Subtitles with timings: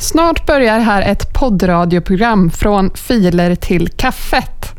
[0.00, 4.72] Snart börjar här ett poddradioprogram från filer till kaffet.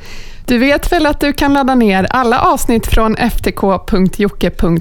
[0.46, 4.80] Du vet väl att du kan ladda ner alla avsnitt från ftk.jocke.com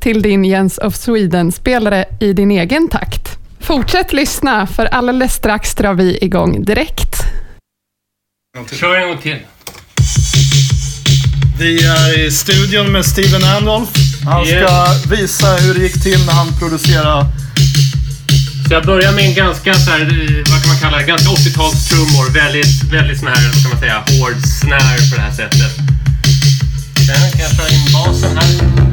[0.00, 3.38] till din Jens of Sweden-spelare i din egen takt.
[3.60, 7.14] Fortsätt lyssna, för alldeles strax drar vi igång direkt.
[8.72, 9.36] Kör en gång till.
[11.58, 13.88] Vi är i studion med Steven Andolf.
[14.24, 17.26] Han ska visa hur det gick till när han producerade...
[18.68, 20.00] Så jag börjar med en ganska så här,
[20.50, 22.32] vad kan man kalla det, ganska 80-talstrummor.
[22.32, 25.72] Väldigt, väldigt sån här, vad kan man säga, hård snare på det här sättet.
[27.06, 28.87] Sen kan jag köra in basen här.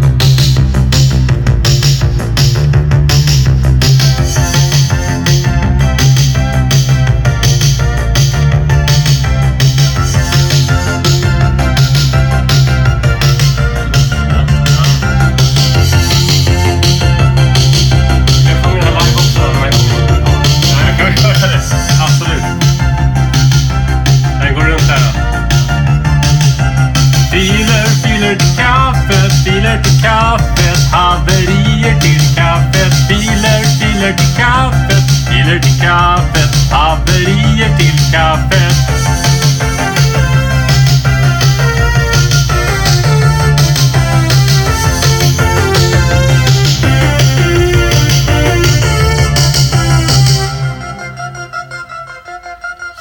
[33.96, 38.76] Filer, filer till kaffet, filer till kaffet, haverier till kaffet.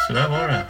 [0.06, 0.62] Så där var det.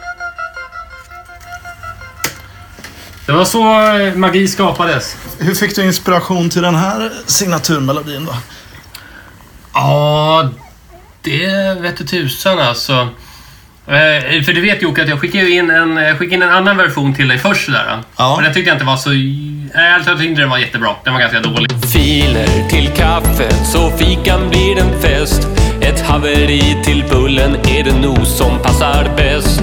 [3.25, 5.17] Det var så eh, magi skapades.
[5.39, 8.35] Hur fick du inspiration till den här signaturmelodin då?
[9.75, 10.49] Ja,
[11.21, 12.93] det vete tusan alltså.
[13.87, 16.55] Eh, För du vet Jocke att jag skickade ju in en, jag skickade in en
[16.55, 17.99] annan version till dig först där.
[18.17, 18.35] Ja.
[18.35, 19.09] Men den tyckte jag inte var så...
[19.09, 20.89] Nej, jag tyckte inte den var jättebra.
[21.03, 21.71] Den var ganska dålig.
[21.93, 25.47] Filer till kaffet så fikan blir en fest.
[25.81, 29.61] Ett haveri till bullen är det nog som passar bäst.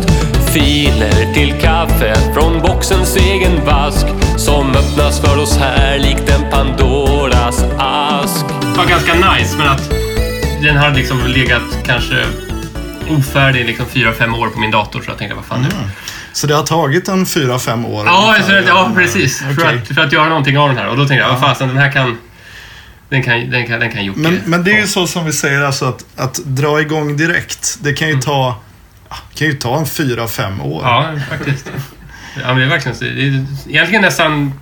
[0.54, 7.64] Filer till kaffet från boxens egen vask som öppnas för oss här likt en Pandoras
[7.78, 8.46] ask.
[8.60, 10.01] Det var ganska nice, men att
[10.62, 12.24] den hade liksom legat kanske
[13.10, 15.02] ofärdig liksom fyra fem år på min dator.
[15.02, 15.68] Så jag tänkte, vad fan nu?
[16.32, 18.06] Så det har tagit en fyra fem år?
[18.06, 19.38] Ja, så, att- ja, precis.
[19.38, 19.78] För, Okej.
[19.82, 20.88] att, för att göra någonting av den här.
[20.88, 22.18] Och då tänkte jag, vad fasen, den här kan...
[23.08, 25.32] Den kan, den kan, den kan Jocke Men, men det är ju så som vi
[25.32, 27.78] säger, alltså att, att dra igång direkt.
[27.82, 28.60] Det kan ju ta,
[29.08, 30.82] ja, kan ju ta en fyra, fem år.
[30.84, 31.66] Ja, faktiskt.
[32.42, 32.98] Ja, men det är verkligen.
[33.00, 34.52] Det är egentligen nästan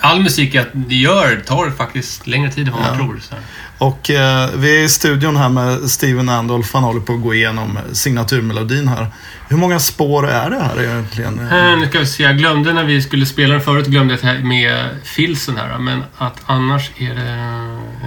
[0.00, 3.20] all musik jag gör tar faktiskt längre tid än vad man tror.
[3.22, 3.34] Så.
[3.34, 3.44] här.
[3.78, 6.72] Och eh, vi är i studion här med Steven Andolf.
[6.74, 9.06] Han håller på att gå igenom signaturmelodin här.
[9.48, 11.38] Hur många spår är det här egentligen?
[11.48, 14.20] Eh, Nu ska vi se, jag glömde när vi skulle spela den förut, glömde jag
[14.28, 15.78] här med filsen här.
[15.78, 17.30] Men att annars är det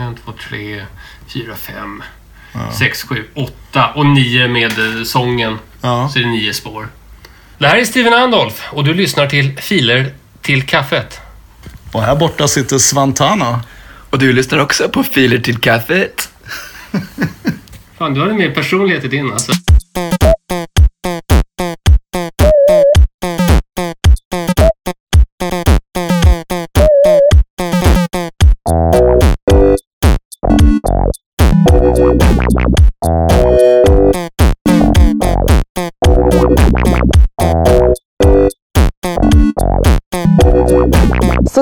[0.03, 0.83] en, två, tre,
[1.27, 2.03] fyra, fem,
[2.73, 5.57] sex, sju, åtta och nio med eh, sången.
[5.81, 6.09] Ja.
[6.13, 6.87] Så är det nio spår.
[7.57, 11.19] Det här är Steven Andolf och du lyssnar till Filer till kaffet.
[11.93, 13.63] Och här borta sitter Svantana.
[14.09, 16.29] Och du lyssnar också på Filer till kaffet.
[17.97, 19.51] Fan, du har mer personlighet i din alltså.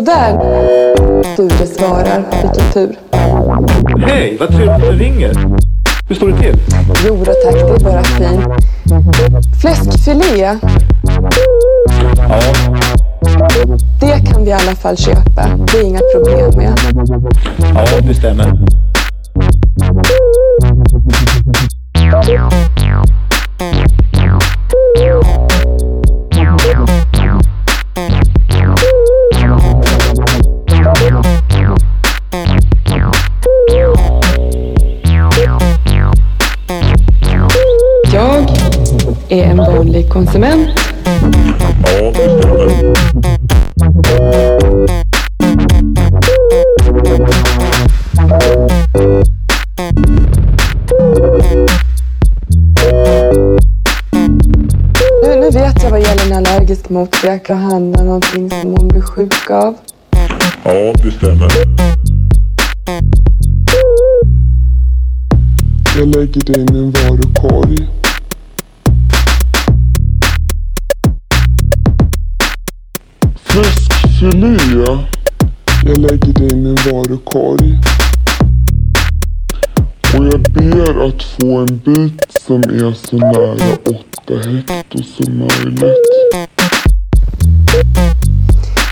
[0.01, 0.39] Sådär.
[1.33, 2.23] Sture svarar.
[2.41, 2.95] Vilken tur.
[4.07, 5.31] Hej, vad trevligt att du ringer.
[6.07, 6.55] Hur står det till?
[7.07, 8.45] Jo då tack, det är bara fint.
[9.61, 10.37] Fläskfilé.
[10.37, 10.55] Ja,
[13.99, 15.47] Det kan vi i alla fall köpa.
[15.71, 16.73] Det är inga problem med.
[17.75, 18.45] ja det stämmer.
[39.31, 40.69] Är en vanlig konsument.
[55.23, 57.21] Nu, nu vet jag vad gäller en allergisk mot.
[57.21, 59.75] Det kan handla om någonting som hon blir sjuk av.
[60.63, 61.51] Ja, det stämmer.
[65.97, 68.00] Jag lägger det i min varukorg.
[73.51, 74.57] Fläskfilé.
[75.85, 77.79] Jag lägger det i min varukorg.
[80.17, 85.83] Och jag ber att få en bit som är så nära 8 hekto som möjligt.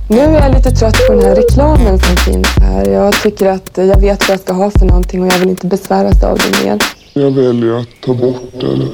[0.08, 2.86] Nu är jag lite trött på den här reklamen som finns här.
[2.90, 5.68] Jag tycker att jag vet vad jag ska ha för någonting och jag vill inte
[5.68, 6.78] besväras av det mer.
[7.14, 8.90] Jag väljer att ta bort den.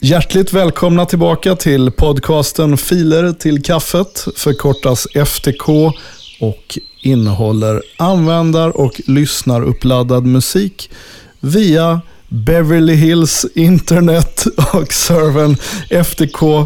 [0.00, 5.92] Hjärtligt välkomna tillbaka till podcasten Filer till kaffet, förkortas FTK
[6.40, 10.90] och innehåller användar och lyssnaruppladdad musik
[11.40, 15.56] via Beverly Hills internet och servern
[16.04, 16.60] ftk.jocke.com.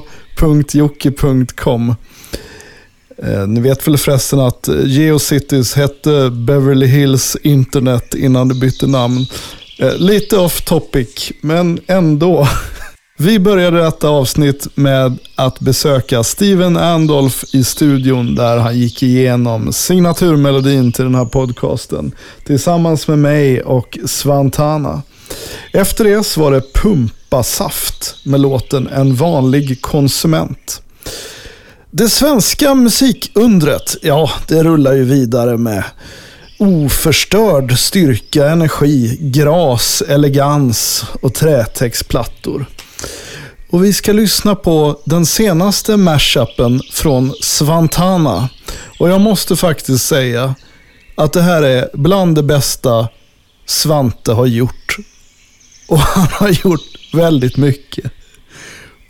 [3.19, 9.27] Eh, ni vet väl förresten att Geocities hette Beverly Hills internet innan det bytte namn.
[9.79, 12.49] Eh, lite off topic, men ändå.
[13.23, 19.73] Vi började detta avsnitt med att besöka Steven Andolf i studion där han gick igenom
[19.73, 22.13] signaturmelodin till den här podcasten
[22.45, 25.03] tillsammans med mig och Svantana.
[25.73, 30.83] Efter det så var det Pumpa Saft med låten En vanlig konsument.
[31.91, 35.85] Det svenska musikundret, ja, det rullar ju vidare med
[36.59, 42.67] oförstörd styrka, energi, gras, elegans och trätextplattor.
[43.73, 48.49] Och vi ska lyssna på den senaste mashupen från Svantana.
[48.99, 50.55] Och jag måste faktiskt säga
[51.15, 53.09] att det här är bland det bästa
[53.67, 54.97] Svante har gjort.
[55.89, 56.81] Och han har gjort
[57.13, 58.13] väldigt mycket.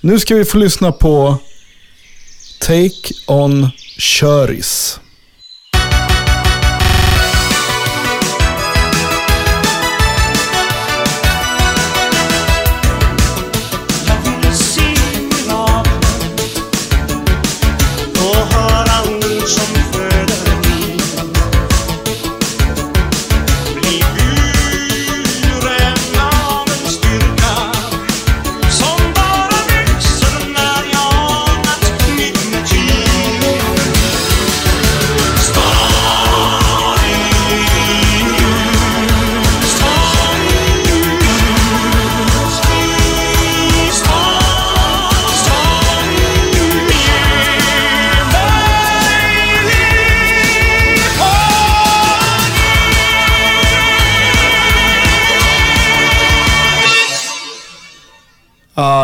[0.07, 1.39] Nu ska vi få lyssna på
[2.61, 3.69] Take On
[3.99, 5.01] Köris.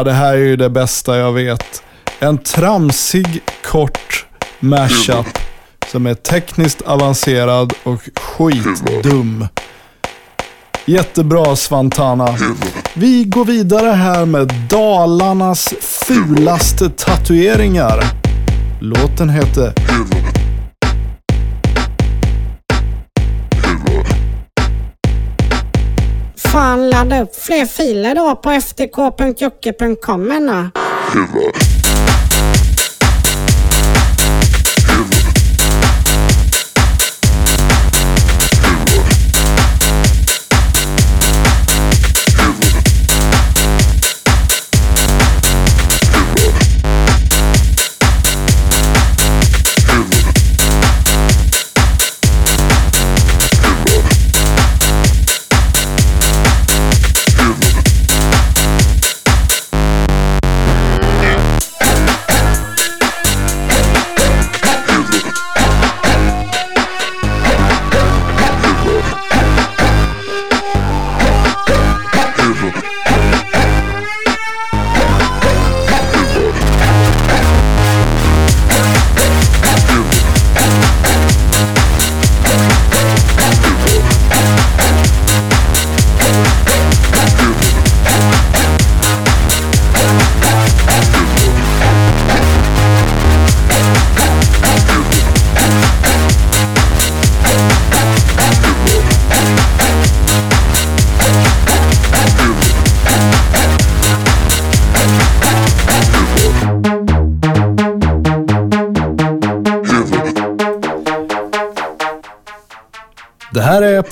[0.04, 1.82] Det här är ju det bästa jag vet.
[2.20, 4.26] En tramsig, kort
[4.60, 5.38] mashup
[5.86, 9.46] som är tekniskt avancerad och skitdum.
[10.84, 12.36] Jättebra Svantana.
[12.94, 18.04] Vi går vidare här med Dalarnas fulaste tatueringar.
[18.80, 19.72] Låten heter
[26.52, 30.70] Fan, ladda upp fler filer då på ftk.jocke.com ännu.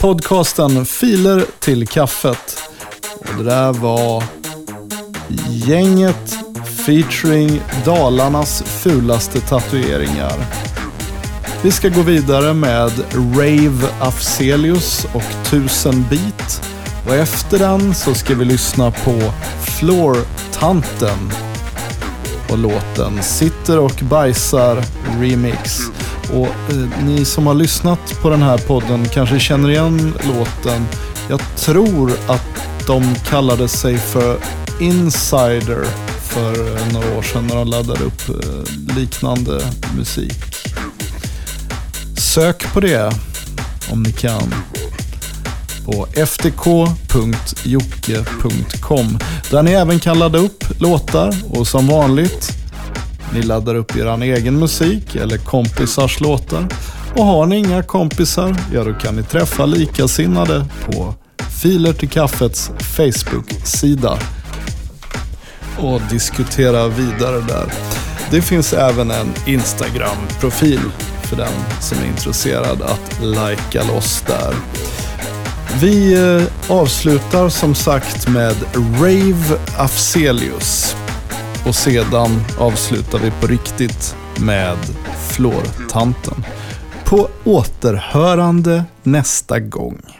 [0.00, 2.58] Podcasten Filer till kaffet.
[3.18, 4.24] Och det där var
[5.48, 6.38] gänget
[6.86, 10.32] featuring Dalarnas fulaste tatueringar.
[11.62, 16.62] Vi ska gå vidare med Rave Afzelius och 1000 beat.
[17.06, 19.32] Och efter den så ska vi lyssna på
[19.64, 21.32] Floor-tanten
[22.50, 24.82] och låten Sitter och bajsar
[25.20, 25.80] remix.
[26.32, 30.86] Och eh, ni som har lyssnat på den här podden kanske känner igen låten.
[31.28, 34.38] Jag tror att de kallade sig för
[34.80, 35.84] Insider
[36.22, 38.34] för eh, några år sedan när de laddade upp eh,
[38.96, 39.62] liknande
[39.96, 40.32] musik.
[42.16, 43.12] Sök på det
[43.92, 44.54] om ni kan
[45.84, 46.78] på ftk.jocke.com
[49.50, 52.59] där ni även kan ladda upp låtar och som vanligt
[53.34, 56.66] ni laddar upp er egen musik eller kompisars låtar.
[57.16, 61.14] Och har ni inga kompisar, ja då kan ni träffa likasinnade på
[61.62, 64.18] Filer till kaffets Facebook-sida
[65.78, 67.72] och diskutera vidare där.
[68.30, 70.80] Det finns även en Instagram-profil
[71.22, 74.54] för den som är intresserad att lajka loss där.
[75.80, 80.96] Vi eh, avslutar som sagt med Rave Afzelius.
[81.70, 84.76] Och sedan avslutar vi på riktigt med
[85.30, 86.44] Flårtanten.
[87.04, 90.19] På återhörande nästa gång.